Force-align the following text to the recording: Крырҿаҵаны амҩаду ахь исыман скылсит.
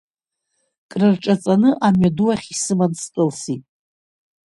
Крырҿаҵаны 0.91 1.69
амҩаду 1.87 2.27
ахь 2.33 2.47
исыман 2.53 2.91
скылсит. 3.01 3.63